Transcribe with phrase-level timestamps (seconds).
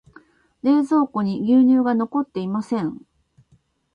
[0.63, 3.01] 冷蔵庫に牛乳が残っていません。